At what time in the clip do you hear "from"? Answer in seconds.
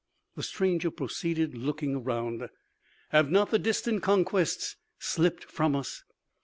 5.43-5.75